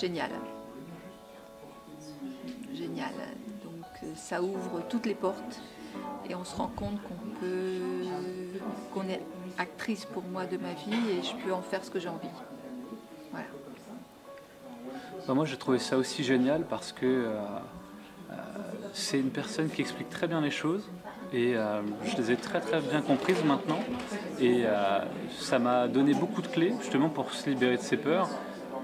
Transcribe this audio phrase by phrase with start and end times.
[0.00, 0.30] Génial.
[2.72, 3.12] Génial.
[3.64, 5.60] Donc euh, ça ouvre toutes les portes
[6.28, 8.06] et on se rend compte qu'on peut,
[8.94, 9.20] qu'on est
[9.56, 12.28] actrice pour moi de ma vie et je peux en faire ce que j'ai envie.
[13.32, 13.46] Voilà.
[15.34, 17.34] Moi j'ai trouvé ça aussi génial parce que euh,
[18.30, 18.34] euh,
[18.92, 20.88] c'est une personne qui explique très bien les choses
[21.32, 21.54] et
[22.06, 23.80] je les ai très très bien comprises maintenant
[24.40, 24.64] et
[25.38, 28.30] ça m'a donné beaucoup de clés justement pour se libérer de ses peurs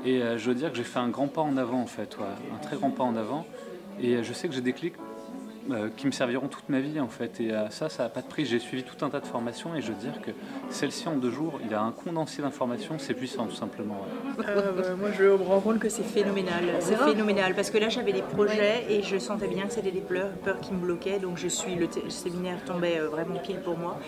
[0.05, 2.17] et euh, je veux dire que j'ai fait un grand pas en avant en fait,
[2.19, 3.47] ouais, un très grand pas en avant
[4.01, 4.93] et euh, je sais que j'ai des clés
[5.71, 8.21] euh, qui me serviront toute ma vie en fait et euh, ça ça n'a pas
[8.21, 10.31] de prix j'ai suivi tout un tas de formations et je veux dire que
[10.69, 14.45] celle-ci en deux jours il a un condensé d'informations c'est puissant tout simplement ouais.
[14.45, 14.45] Bah,
[14.99, 16.65] moi, je me rends compte que c'est phénoménal.
[16.81, 19.93] C'est vrai phénoménal parce que là, j'avais des projets et je sentais bien que c'était
[19.93, 21.21] des peurs, peurs qui me bloquaient.
[21.21, 23.99] Donc, je suis le, le séminaire tombait vraiment pile pour moi.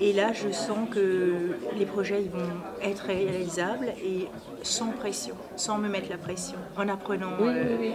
[0.00, 1.34] Et là, je sens que
[1.78, 2.48] les projets ils vont
[2.82, 4.26] être réalisables et
[4.62, 7.90] sans pression, sans me mettre la pression, en apprenant euh,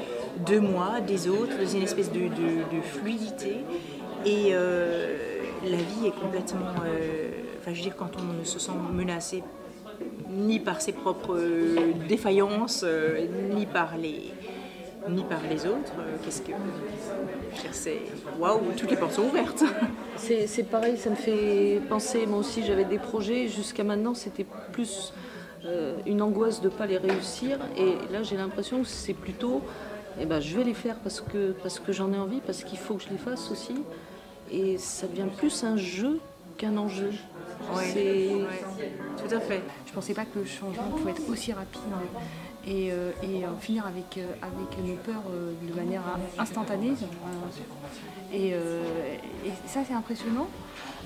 [0.45, 3.57] de moi, des autres, dans une espèce de, de- de fluidité.
[4.25, 5.17] Et euh,
[5.63, 6.73] la vie est complètement.
[6.85, 7.29] euh,
[7.61, 9.43] Enfin, je veux dire, quand on ne se sent menacé
[10.29, 11.37] ni par ses propres
[12.07, 12.85] défaillances,
[13.53, 14.31] ni par les
[15.07, 15.93] ni par les autres.
[15.99, 17.99] euh, Qu'est-ce que je veux dire, c'est
[18.37, 19.63] waouh, toutes les portes sont ouvertes.
[20.17, 24.45] C'est c'est pareil, ça me fait penser, moi aussi j'avais des projets, jusqu'à maintenant c'était
[24.73, 25.13] plus
[25.63, 29.61] euh, une angoisse de ne pas les réussir, et là j'ai l'impression que c'est plutôt,
[30.19, 32.77] eh ben, je vais les faire parce que, parce que j'en ai envie, parce qu'il
[32.77, 33.75] faut que je les fasse aussi,
[34.51, 36.19] et ça devient plus un jeu
[36.57, 37.11] qu'un enjeu.
[37.83, 38.31] C'est-
[39.27, 39.61] Tout à fait.
[39.85, 41.79] Je pensais pas que le changement pouvait être aussi rapide
[42.69, 44.25] et, euh, et en finir avec, euh,
[44.85, 46.03] nos peurs euh, de manière
[46.37, 46.91] instantanée.
[46.91, 48.83] Euh, Et, euh,
[49.45, 50.47] et ça, c'est impressionnant.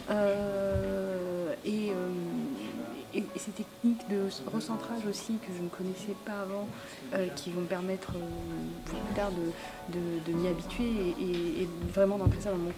[0.09, 4.21] Euh, et, euh, ces techniques de
[4.51, 6.67] recentrage aussi que je ne connaissais pas avant,
[7.13, 9.29] euh, qui vont me permettre euh, plus tard
[9.89, 12.71] de, m'y habituer et, vraiment d'entrer ça dans mon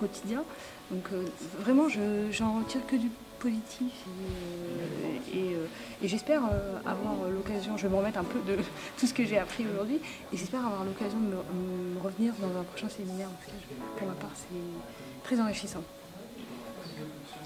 [0.00, 0.42] quotidien.
[0.90, 1.24] Donc euh,
[1.60, 3.10] vraiment, je- j'en retire que du
[3.44, 5.66] positif et, euh, et, euh,
[6.02, 8.56] et j'espère euh, avoir l'occasion, je vais me remettre un peu de
[8.98, 9.96] tout ce que j'ai appris aujourd'hui
[10.32, 13.28] et j'espère avoir l'occasion de me, me revenir dans un prochain séminaire.
[13.28, 15.82] En pour ma part, c'est très enrichissant.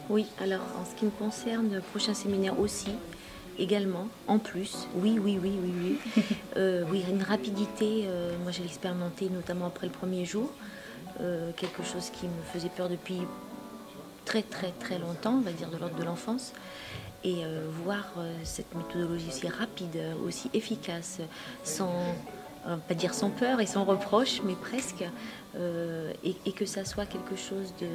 [0.08, 2.92] Oui, alors en ce qui me concerne, le prochain séminaire aussi,
[3.58, 5.72] également, en plus, oui, oui, oui, oui,
[6.16, 6.24] oui.
[6.56, 10.50] Euh, oui, une rapidité, euh, moi j'ai expérimenté notamment après le premier jour,
[11.20, 13.20] euh, quelque chose qui me faisait peur depuis
[14.28, 16.52] très très très longtemps, on va dire de l'ordre de l'enfance.
[17.24, 21.20] Et euh, voir euh, cette méthodologie aussi rapide, euh, aussi efficace,
[21.64, 21.94] sans,
[22.86, 25.02] pas dire sans peur et sans reproche, mais presque,
[26.22, 27.88] et, que ça soit quelque chose de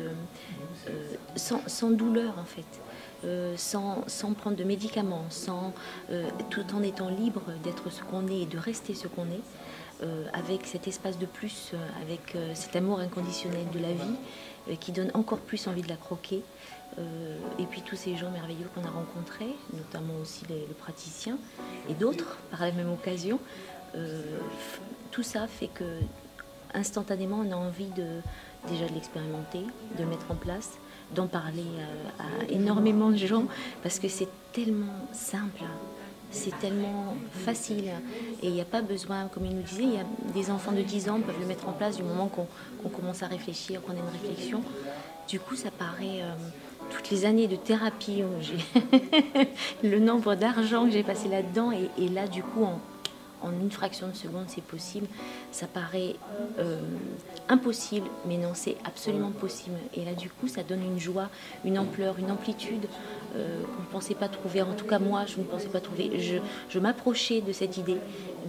[1.36, 5.74] sans, douleur en fait, sans, sans prendre de médicaments, sans,
[6.50, 10.66] tout en étant libre d'être ce qu'on est et de rester ce qu'on est, avec
[10.66, 14.18] cet espace de plus, avec cet amour inconditionnel de la vie
[14.80, 16.44] qui donne encore plus envie de la croquer.
[17.00, 21.38] Euh, et puis tous ces gens merveilleux qu'on a rencontrés, notamment aussi le praticien
[21.90, 23.40] et d'autres par la même occasion,
[23.96, 24.22] euh,
[25.12, 26.00] tout ça fait que
[26.76, 28.06] instantanément on a envie de
[28.68, 29.62] déjà de l'expérimenter,
[29.98, 30.74] de le mettre en place,
[31.16, 31.66] d'en parler
[32.20, 33.46] à énormément de gens
[33.82, 35.64] parce que c'est tellement simple.
[36.34, 37.92] C'est tellement facile
[38.42, 40.82] et il n'y a pas besoin, comme il nous disait, y a des enfants de
[40.82, 43.98] 10 ans peuvent le mettre en place du moment qu'on commence à réfléchir, qu'on a
[43.98, 44.62] une réflexion.
[45.28, 46.34] Du coup, ça paraît euh,
[46.90, 48.58] toutes les années de thérapie, j'ai
[49.90, 52.80] le nombre d'argent que j'ai passé là-dedans et, là, du coup, en,
[53.44, 55.08] en une fraction de seconde, c'est possible.
[55.52, 56.16] Ça paraît
[56.60, 56.82] euh,
[57.48, 59.78] impossible, mais non, c'est absolument possible.
[59.94, 61.30] Et là, du coup, ça donne une joie,
[61.64, 62.88] une ampleur, une amplitude
[63.36, 64.62] euh, qu'on ne pensait pas trouver.
[64.62, 66.20] En tout cas, moi, je ne pensais pas trouver.
[66.70, 67.98] Je, m'approchais de cette idée,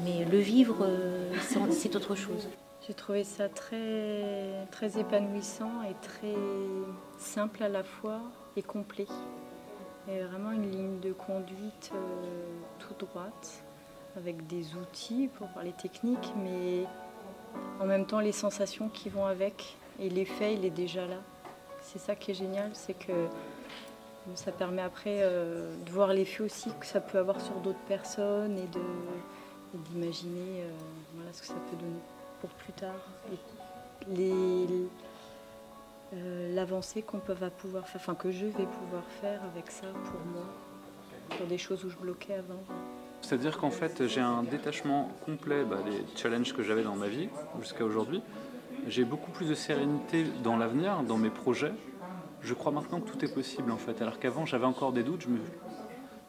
[0.04, 1.32] mais le vivre, euh,
[1.70, 2.48] c'est- autre chose.
[2.86, 6.34] J'ai trouvé ça très, très épanouissant et très
[7.18, 8.20] simple à la fois
[8.56, 9.06] et complet.
[10.08, 11.98] Et vraiment une ligne de conduite euh,
[12.78, 13.64] toute droite,
[14.16, 16.84] avec des outils pour voir les techniques, mais
[17.80, 19.76] en même temps les sensations qui vont avec.
[19.98, 21.20] Et l'effet, il est déjà là.
[21.80, 23.12] C'est ça qui est génial, c'est que
[24.34, 28.58] ça permet après euh, de voir l'effet aussi que ça peut avoir sur d'autres personnes
[28.58, 28.68] et
[29.90, 32.00] d'imaginer euh, ce que ça peut donner
[32.40, 32.94] pour plus tard.
[36.14, 39.86] Euh, L'avancée qu'on peut va pouvoir faire, enfin que je vais pouvoir faire avec ça
[40.04, 40.44] pour moi,
[41.36, 42.62] pour des choses où je bloquais avant.
[43.20, 47.28] C'est-à-dire qu'en fait, j'ai un détachement complet bah, des challenges que j'avais dans ma vie
[47.60, 48.22] jusqu'à aujourd'hui.
[48.86, 51.72] J'ai beaucoup plus de sérénité dans l'avenir, dans mes projets.
[52.44, 55.22] Je crois maintenant que tout est possible en fait, alors qu'avant j'avais encore des doutes.
[55.22, 55.38] Je me,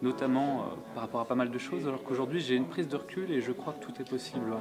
[0.02, 0.64] notamment euh,
[0.94, 3.42] par rapport à pas mal de choses, alors qu'aujourd'hui j'ai une prise de recul et
[3.42, 4.54] je crois que tout est possible.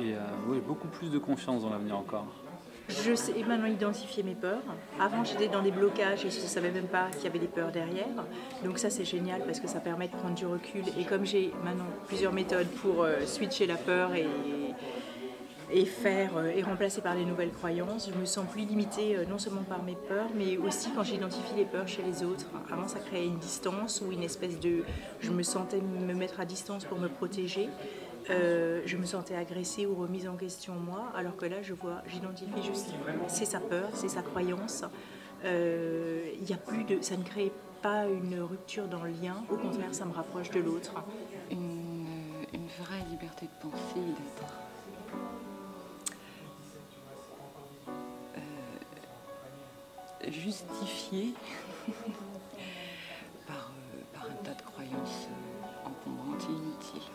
[0.00, 0.18] Et euh,
[0.48, 2.26] oui, beaucoup plus de confiance dans l'avenir encore.
[2.88, 4.62] Je sais maintenant identifier mes peurs.
[5.00, 7.46] Avant, j'étais dans des blocages et je ne savais même pas qu'il y avait des
[7.46, 8.06] peurs derrière.
[8.62, 10.82] Donc ça, c'est génial parce que ça permet de prendre du recul.
[10.98, 14.26] Et comme j'ai maintenant plusieurs méthodes pour euh, switcher la peur et,
[15.70, 19.24] et faire euh, et remplacer par les nouvelles croyances, je me sens plus limitée euh,
[19.24, 22.46] non seulement par mes peurs, mais aussi quand j'identifie les peurs chez les autres.
[22.70, 24.84] Avant, ça créait une distance ou une espèce de...
[25.20, 27.68] Je me sentais me mettre à distance pour me protéger.
[28.30, 32.02] Euh, je me sentais agressée ou remise en question moi, alors que là, je vois,
[32.06, 32.90] j'identifie juste,
[33.28, 34.84] c'est sa peur, c'est sa croyance.
[35.44, 37.52] Euh, y a plus de, ça ne crée
[37.82, 39.44] pas une rupture dans le lien.
[39.50, 40.94] Au contraire, ça me rapproche de l'autre.
[41.50, 42.06] Une,
[42.54, 44.73] une vraie liberté de penser et d'être.
[50.40, 51.34] Justifiée
[53.46, 57.10] par, euh, par un tas de croyances euh, encombrantes et inutiles.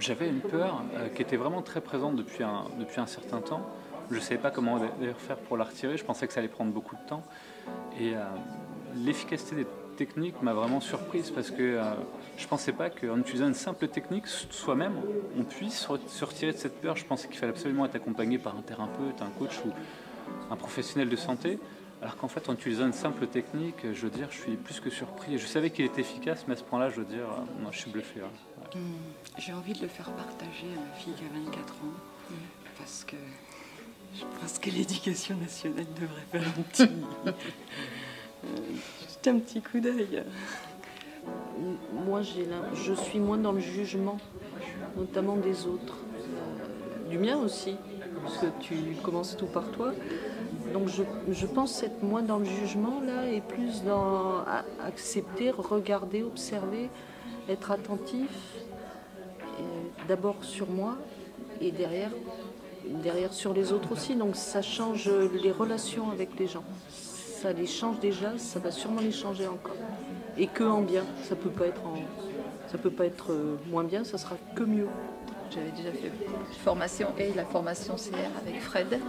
[0.00, 3.68] J'avais une peur euh, qui était vraiment très présente depuis un, depuis un certain temps.
[4.10, 4.78] Je ne savais pas comment
[5.18, 5.98] faire pour la retirer.
[5.98, 7.22] Je pensais que ça allait prendre beaucoup de temps.
[8.00, 8.14] Et
[8.94, 9.66] l'efficacité des
[9.98, 11.82] techniques m'a vraiment surprise parce que euh,
[12.36, 14.94] je ne pensais pas qu'en utilisant une simple technique, soi-même,
[15.36, 16.96] on puisse se retirer de cette peur.
[16.96, 19.70] Je pensais qu'il fallait absolument être accompagné par un thérapeute, un coach ou
[20.52, 21.58] un professionnel de santé.
[22.00, 24.88] Alors qu'en fait, en utilisant une simple technique, je veux dire, je suis plus que
[24.88, 25.36] surpris.
[25.36, 27.78] Je savais qu'il était efficace, mais à ce point-là, je veux dire, euh, non, je
[27.78, 28.20] suis bluffé.
[28.20, 28.26] Ouais.
[28.76, 28.80] Hum,
[29.38, 32.34] J'ai envie de le faire partager à ma fille qui a 24 ans
[32.78, 33.16] parce que
[34.14, 36.82] je pense que l'éducation nationale devrait faire un petit,
[37.26, 37.30] euh,
[39.02, 40.22] juste un petit coup d'œil.
[42.06, 44.18] Moi, j'ai je suis moins dans le jugement,
[44.96, 45.96] notamment des autres.
[45.96, 47.74] Euh, du mien aussi,
[48.22, 49.92] parce que tu commences tout par toi.
[50.72, 54.44] Donc je, je pense être moins dans le jugement là et plus dans
[54.84, 56.90] accepter, regarder, observer,
[57.48, 58.30] être attentif.
[60.06, 60.96] D'abord sur moi
[61.60, 62.10] et derrière,
[63.02, 64.14] derrière sur les autres aussi.
[64.14, 65.10] Donc ça change
[65.42, 66.64] les relations avec les gens.
[66.88, 69.76] Ça les change déjà, ça va sûrement les changer encore
[70.36, 71.04] et que en bien.
[71.24, 71.82] Ça peut pas être
[72.70, 74.88] ça peut pas être euh, moins bien, ça sera que mieux.
[75.50, 76.12] J'avais déjà fait
[76.62, 79.00] formation et la formation CR avec Fred.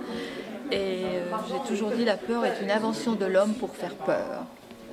[0.71, 4.45] Et euh, j'ai toujours dit la peur est une invention de l'homme pour faire peur.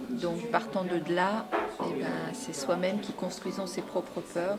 [0.09, 1.47] Donc partant de là,
[1.81, 4.57] eh ben, c'est soi-même qui construisons ses propres peurs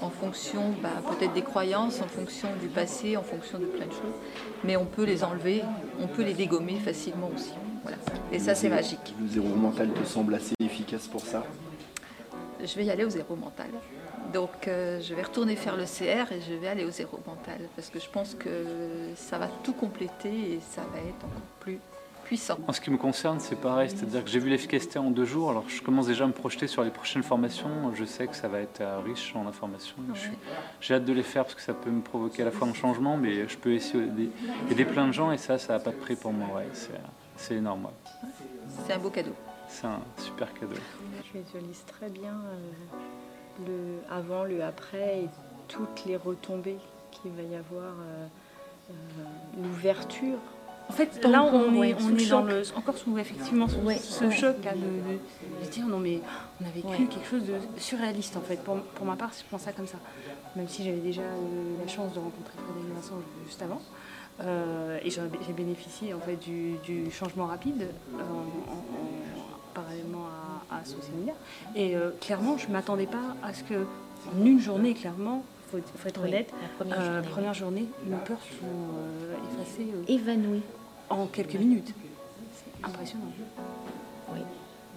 [0.00, 3.92] en fonction ben, peut-être des croyances, en fonction du passé, en fonction de plein de
[3.92, 4.14] choses.
[4.62, 5.62] Mais on peut les enlever,
[6.00, 7.52] on peut les dégommer facilement aussi.
[7.82, 7.98] Voilà.
[8.32, 9.14] Et ça c'est magique.
[9.20, 11.44] Le zéro mental te semble assez efficace pour ça?
[12.64, 13.68] Je vais y aller au zéro mental.
[14.32, 17.60] Donc euh, je vais retourner faire le CR et je vais aller au zéro mental
[17.76, 18.64] parce que je pense que
[19.16, 21.78] ça va tout compléter et ça va être encore plus
[22.24, 22.58] puissant.
[22.66, 25.50] En ce qui me concerne, c'est pareil, c'est-à-dire que j'ai vu l'efficacité en deux jours,
[25.50, 27.92] alors je commence déjà à me projeter sur les prochaines formations.
[27.94, 29.96] Je sais que ça va être euh, riche en informations.
[30.80, 32.74] J'ai hâte de les faire parce que ça peut me provoquer à la fois un
[32.74, 34.30] changement, mais je peux aussi aider,
[34.70, 36.48] aider plein de gens et ça, ça n'a pas de prix pour moi.
[36.56, 36.98] Ouais, c'est,
[37.36, 37.84] c'est énorme.
[37.84, 38.28] ouais.
[38.86, 39.34] C'est un beau cadeau.
[39.74, 40.76] C'est un super cadeau.
[41.32, 45.28] Je visualise très bien euh, le avant, le après et
[45.66, 46.78] toutes les retombées
[47.10, 48.26] qu'il va y avoir, euh,
[48.90, 48.94] euh,
[49.62, 50.38] l'ouverture.
[50.88, 54.30] En fait, là, on est, on dans le, encore sous effectivement sous Ouais, ce ouais.
[54.36, 56.20] choc de, de- de dire non mais
[56.60, 56.96] on a vécu Ouais.
[57.08, 58.62] quelque chose de surréaliste en fait.
[58.62, 59.98] Pour, pour ma part, je pense ça comme ça.
[60.54, 63.14] Même si j'avais déjà eu la chance de rencontrer Frédéric Vincent
[63.46, 63.80] juste avant.
[64.40, 69.33] Euh, et j'ai bénéficié en fait du, du changement rapide euh, en- en- en- parallèlement
[70.84, 71.34] séminaire.
[71.74, 73.74] Et euh, clairement, je ne m'attendais pas à ce que
[74.32, 77.54] en une journée, clairement, il faut, faut être Oui, honnête, la première euh, journée, première
[77.54, 80.62] journée, nos peurs sont euh, effacées euh, Évanoui.
[81.10, 81.92] en quelques minutes.
[82.54, 83.24] C'est impressionnant.
[84.32, 84.40] Oui.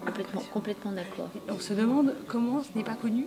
[0.04, 1.28] Complètement, complètement d'accord.
[1.48, 3.26] On se demande comment ce n'est pas connu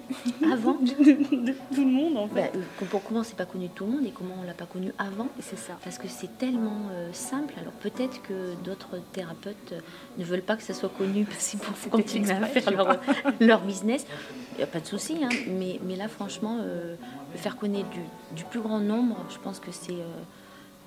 [0.51, 2.57] Avant, de, tout le monde en bah, fait.
[2.57, 4.65] euh, pour comment c'est pas connu de tout le monde et comment on l'a pas
[4.65, 5.27] connu avant.
[5.39, 5.73] c'est ça.
[5.83, 7.53] Parce que c'est tellement euh, simple.
[7.59, 9.79] Alors peut-être que d'autres thérapeutes euh,
[10.17, 12.99] ne veulent pas que ça soit connu parce qu'ils C'était continuer à faire leur,
[13.39, 14.05] leur business.
[14.53, 15.17] Il n'y a pas de souci.
[15.23, 15.29] hein.
[15.49, 16.95] Mais, mais là, franchement, euh,
[17.33, 18.01] le faire connaître du,
[18.35, 19.91] du plus grand nombre, je pense que c'est...
[19.93, 20.05] euh,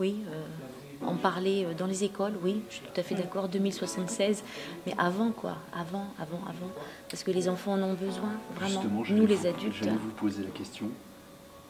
[0.01, 0.17] oui,
[1.07, 4.43] en parler euh, dans les écoles, oui, je suis tout à fait d'accord, 2076.
[4.87, 5.57] Mais avant, quoi.
[5.73, 6.71] Avant, avant, avant.
[7.11, 8.81] Parce que les enfants en ont besoin, vraiment.
[8.83, 9.75] Justement, Nous, les vous- adultes.
[9.79, 10.87] J'allais vous poser la question.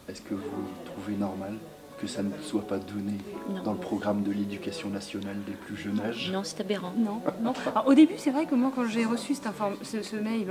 [0.09, 0.43] Est-ce que vous
[0.87, 1.55] trouvez normal
[2.01, 3.13] que ça ne soit pas donné
[3.49, 3.63] Non.
[3.63, 6.31] dans le programme de l'éducation nationale des plus jeunes âges?
[6.33, 6.93] Non, c'est aberrant.
[6.97, 7.53] Non, non.
[7.71, 9.49] Alors, au début, c'est vrai que moi, quand j'ai reçu cette
[9.83, 10.49] ce, ce mail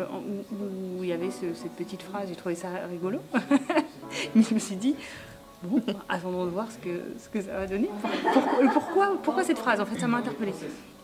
[0.51, 3.19] où, où il y avait ce- cette petite phrase, j'ai trouvé ça rigolo.
[4.35, 4.95] Mais je me suis dit,
[5.63, 7.89] bon, attendons de voir ce que, ce que ça va donner.
[8.01, 9.79] Pour- pour- pourquoi, pourquoi cette phrase?
[9.79, 10.53] En fait, ça m'a interpellée.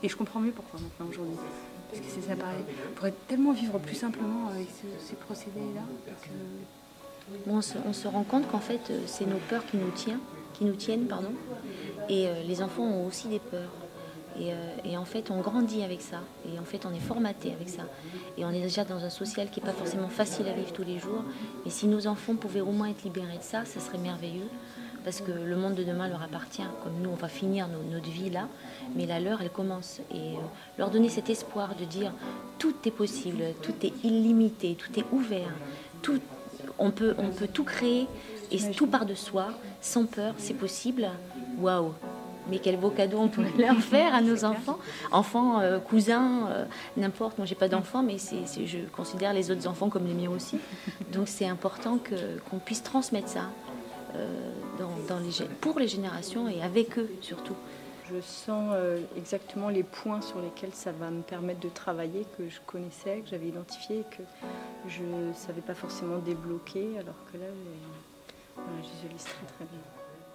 [0.03, 1.37] Et je comprends mieux pourquoi maintenant aujourd'hui.
[1.91, 4.67] Parce que ça paraît, on pourrait tellement vivre plus simplement avec
[4.99, 5.81] ces procédés-là.
[7.47, 10.19] on, se, rend compte qu'en fait, euh, c'est nos peurs qui nous, tiennent,
[10.53, 11.05] qui nous tiennent.
[11.07, 11.31] Pardon,
[12.07, 13.71] et euh, les enfants ont aussi des peurs.
[14.39, 14.53] Et,
[14.89, 16.21] et, en fait, on grandit avec ça.
[16.45, 17.83] Et en fait, on est formaté avec ça.
[18.37, 20.83] Et on est déjà dans un social qui n'est pas forcément facile à vivre tous
[20.83, 21.23] les jours.
[21.65, 24.47] Et si nos enfants pouvaient au moins être libérés de ça, ça serait merveilleux
[25.03, 26.61] parce que le monde de demain leur appartient.
[26.83, 28.47] Comme nous, on va finir notre vie là,
[28.95, 30.01] mais la leur, elle commence.
[30.11, 30.41] Et euh,
[30.77, 32.13] leur donner cet espoir de dire
[32.57, 35.53] tout est possible, tout est illimité, tout est ouvert,
[36.01, 36.19] tout,
[36.77, 38.07] on, peut, on peut tout créer
[38.51, 39.49] et tout part de soi,
[39.81, 41.09] sans peur, c'est possible.
[41.59, 41.93] Waouh!
[42.49, 44.79] Mais quel beau cadeau on pourrait leur faire à nos enfants,
[45.11, 46.65] enfants, euh, cousins, euh,
[46.97, 47.37] n'importe.
[47.37, 50.57] Moi, j'ai pas d'enfants, mais je considère les autres enfants comme les miens aussi.
[51.11, 52.15] Donc, c'est important que,
[52.49, 53.49] qu'on puisse transmettre ça.
[54.15, 54.25] Euh,
[55.07, 57.55] dans, les, pour les générations et avec eux surtout.
[58.11, 62.49] Je sens euh, exactement les points sur lesquels ça va me permettre de travailler, que
[62.49, 64.23] je connaissais, que j'avais identifié, que
[64.87, 67.45] je ne savais pas forcément débloquer, alors que là,
[68.57, 69.81] je visualise très très bien.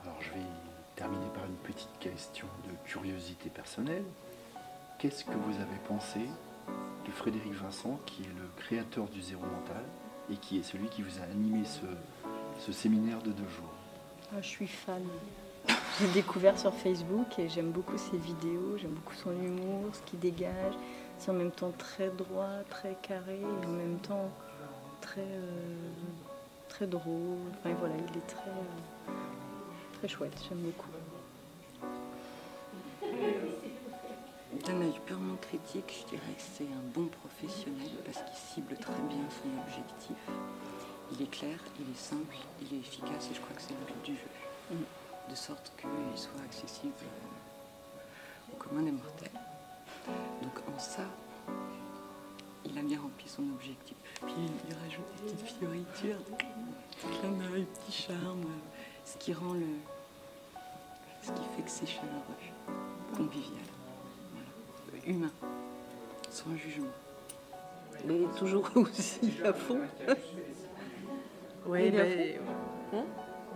[0.04, 4.04] Alors je vais terminer par une petite question de curiosité personnelle.
[4.98, 6.20] Qu'est-ce que vous avez pensé
[7.06, 9.82] de Frédéric Vincent, qui est le créateur du zéro mental
[10.30, 11.84] et qui est celui qui vous a animé ce,
[12.60, 13.72] ce séminaire de deux jours?
[14.32, 15.02] Ah, Je suis fan.
[16.00, 20.18] J'ai découvert sur Facebook et j'aime beaucoup ses vidéos, j'aime beaucoup son humour, ce qu'il
[20.18, 20.74] dégage.
[21.18, 24.30] C'est en même temps très droit, très carré et en même temps
[25.00, 25.76] très, euh,
[26.68, 27.38] très drôle.
[27.60, 29.12] Enfin voilà, il est très, euh,
[30.04, 30.90] très chouette, j'aime beaucoup.
[34.66, 39.00] D'un œil purement critique, je dirais que c'est un bon professionnel parce qu'il cible très
[39.08, 40.16] bien son objectif.
[41.12, 43.86] Il est clair, il est simple, il est efficace et je crois que c'est le
[43.86, 44.28] but du jeu.
[44.72, 45.30] Mm.
[45.30, 46.92] De sorte qu'il soit accessible
[48.52, 49.40] au commun des mortels.
[50.42, 51.04] Donc en ça,
[52.66, 53.96] il a bien rempli son objectif.
[54.20, 54.34] Puis
[54.68, 58.44] il rajoute des petites fioritures, des clins d'œil, petit charme,
[59.04, 59.93] ce qui rend le.
[61.24, 62.20] Ce qui fait que c'est chaleureux,
[63.16, 63.62] convivial,
[65.06, 65.30] humain,
[66.30, 66.86] sans jugement.
[68.06, 69.80] Mais toujours aussi à fond.
[71.66, 72.38] Oui, ben,
[72.92, 73.04] hein?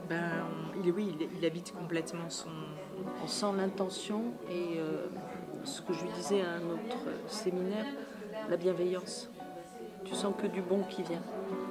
[0.09, 0.31] ben,
[0.83, 2.49] il, oui, il, habite complètement son.
[3.23, 5.07] On sent l'intention et euh,
[5.65, 6.97] ce que je lui disais à un autre
[7.27, 7.85] séminaire,
[8.49, 9.31] la bienveillance.
[10.05, 11.23] Tu sens que du bon qui vient.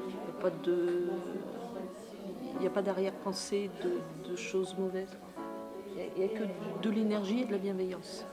[0.08, 1.08] Il n'y a pas de.
[2.56, 5.18] Il n'y a pas d'arrière-pensée de, choses mauvaises.
[6.16, 6.44] Il n'y a, que
[6.82, 8.26] de l'énergie et de la bienveillance.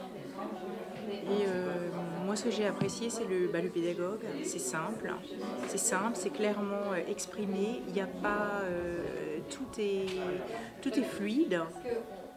[1.11, 1.91] Et euh,
[2.25, 4.25] moi, ce que j'ai apprécié, c'est le, bah, pédagogue.
[4.43, 5.13] C'est simple,
[5.69, 7.83] c'est simple, c'est clairement euh, exprimé.
[7.89, 10.07] Il n'y a pas, euh, tout est,
[10.83, 11.61] tout est fluide,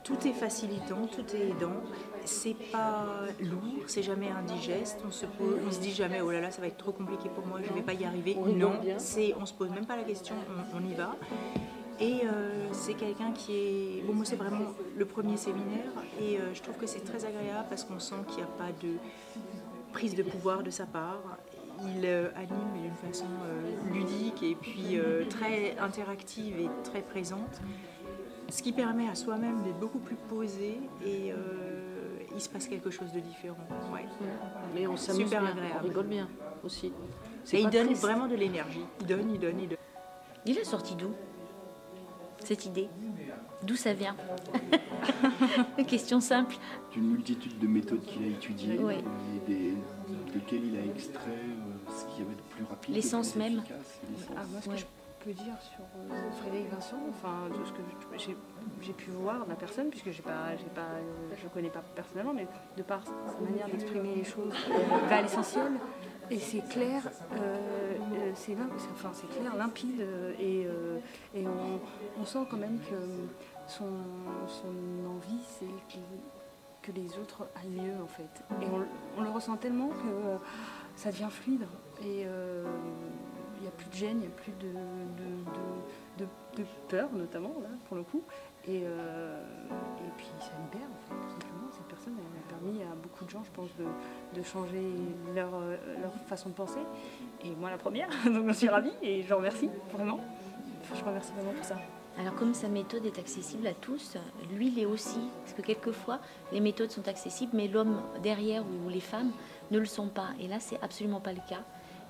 [0.04, 1.82] tout est facilitant, tout est aidant.
[2.26, 3.06] C'est pas
[3.40, 5.00] lourd, c'est jamais indigeste.
[5.08, 5.26] On se
[5.66, 7.70] on se dit jamais oh là là, ça va être trop compliqué pour moi, je
[7.70, 8.36] ne vais pas y arriver.
[8.36, 8.74] non,
[9.40, 10.36] on se pose même pas la question,
[10.74, 11.16] on, y va.
[12.00, 14.04] Et euh, c'est quelqu'un qui est.
[14.06, 15.92] Bon, moi, c'est vraiment le premier séminaire.
[16.22, 18.94] Et je trouve que c'est très agréable parce qu'on sent qu'il n'y a pas de
[19.92, 21.38] prise de pouvoir de sa part.
[21.84, 27.62] Il euh, anime d'une façon euh, ludique et puis euh, très interactive et très présente,
[28.50, 31.34] ce qui permet à soi-même d'être beaucoup plus posé et
[32.36, 33.68] il se passe quelque chose de différent.
[33.92, 34.06] Ouais.
[34.76, 35.80] Mais on s'amuse Super agréable.
[35.80, 36.28] on rigole bien
[36.64, 36.94] aussi.
[37.54, 38.86] Et il donne vraiment de l'énergie.
[39.02, 39.78] Il donne, il donne, il donne.
[40.46, 41.10] Il est sorti d'où?
[42.48, 42.88] Cette idée
[43.64, 44.16] D'où ça vient
[45.88, 46.56] Question simple.
[46.94, 49.74] D'une multitude de méthodes qu'il a étudiées et des,
[50.34, 52.96] desquelles il a extrait euh, ce qui y avait de plus rapide.
[52.96, 53.64] L'essence même.
[54.36, 54.86] Ah, moi, ce que je
[55.20, 58.34] peux dire sur euh, Frédéric Vincent, enfin, de ce que
[58.82, 61.84] j'ai pu voir de la personne, puisque j'ai pas, pas, euh, je ne connais pas
[61.96, 63.12] personnellement, mais de par sa
[63.42, 64.54] manière d'exprimer les choses,
[65.10, 65.74] va à l'essentiel.
[66.30, 67.04] Et c'est clair,
[68.36, 68.56] c'est
[68.94, 70.06] enfin, clair, limpide,
[70.40, 70.68] et,
[71.36, 71.46] et
[72.20, 72.96] on, sent quand même que
[73.68, 73.86] son,
[75.08, 75.66] envie, c'est
[76.82, 78.44] que, les autres aillent mieux en fait.
[78.62, 78.66] Et
[79.18, 80.38] on, le ressent tellement que euh,
[80.96, 81.68] ça devient fluide.
[82.02, 82.64] Et euh,
[83.58, 84.54] il n'y a plus de gêne, il n'y a plus
[86.18, 86.26] de,
[86.88, 87.54] peur notamment,
[87.90, 88.24] pour le coup.
[88.66, 89.44] Et, euh,
[90.16, 91.57] puis ça libère en fait.
[92.18, 94.82] Elle a permis à beaucoup de gens, je pense, de, changer
[95.36, 95.52] leur,
[96.02, 96.80] leur façon de penser.
[97.44, 100.20] Et moi la première, donc je suis ravie et je remercie vraiment.
[100.96, 101.78] Je remercie vraiment pour ça.
[102.20, 104.18] Alors comme sa méthode est accessible à tous,
[104.52, 105.20] lui l'est aussi.
[105.44, 106.20] Parce que quelquefois,
[106.52, 109.32] les méthodes sont accessibles, mais l'homme derrière ou les femmes
[109.70, 110.30] ne le sont pas.
[110.40, 111.62] Et là, c'est absolument pas le cas.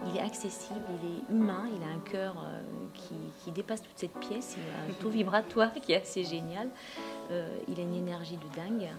[0.05, 2.61] Il est accessible, il est humain, il a un cœur euh,
[2.93, 6.69] qui, dépasse toute cette pièce, il a un taux vibratoire qui est assez génial.
[7.31, 8.89] Euh, il a une énergie de dingue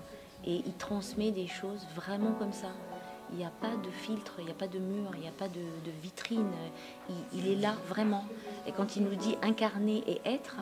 [0.44, 2.68] et il transmet des choses vraiment comme ça.
[3.30, 5.32] Il n'y a pas de filtre, il n'y a pas de mur, il n'y a
[5.32, 5.60] pas de,
[6.02, 6.50] vitrine.
[7.34, 8.24] Il, est là vraiment.
[8.66, 10.56] Et quand il nous dit incarner et être,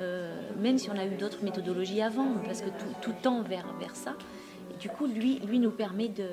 [0.00, 3.94] euh, même si on a eu d'autres méthodologies avant, parce que tout, tend vers, vers
[3.94, 4.14] ça,
[4.80, 6.26] du coup, lui, lui nous permet de,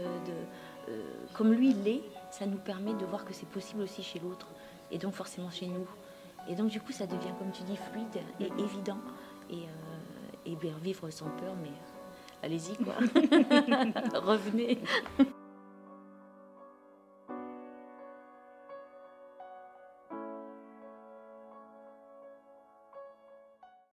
[0.89, 1.01] euh,
[1.33, 2.01] comme lui l'est,
[2.31, 4.47] ça nous permet de voir que c'est possible aussi chez l'autre,
[4.89, 5.87] et donc forcément chez nous.
[6.49, 8.97] Et donc du coup, ça devient, comme tu dis, fluide et évident.
[9.49, 9.67] Et, euh,
[10.45, 11.71] et bien vivre sans peur, mais
[12.43, 12.95] allez-y quoi.
[14.21, 14.79] Revenez.